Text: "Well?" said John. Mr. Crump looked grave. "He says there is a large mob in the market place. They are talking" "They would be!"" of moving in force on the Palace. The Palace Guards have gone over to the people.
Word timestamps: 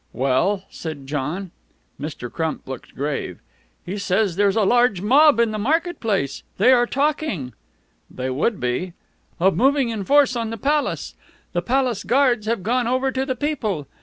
"Well?" 0.13 0.63
said 0.71 1.05
John. 1.05 1.51
Mr. 2.01 2.31
Crump 2.33 2.67
looked 2.67 2.95
grave. 2.95 3.37
"He 3.85 3.99
says 3.99 4.35
there 4.35 4.47
is 4.47 4.55
a 4.55 4.63
large 4.63 4.99
mob 4.99 5.39
in 5.39 5.51
the 5.51 5.59
market 5.59 5.99
place. 5.99 6.41
They 6.57 6.71
are 6.73 6.87
talking" 6.87 7.53
"They 8.19 8.31
would 8.31 8.59
be!"" 8.59 8.93
of 9.39 9.55
moving 9.55 9.89
in 9.89 10.03
force 10.03 10.35
on 10.35 10.49
the 10.49 10.57
Palace. 10.57 11.13
The 11.53 11.61
Palace 11.61 12.03
Guards 12.03 12.47
have 12.47 12.63
gone 12.63 12.87
over 12.87 13.11
to 13.11 13.27
the 13.27 13.35
people. 13.35 13.85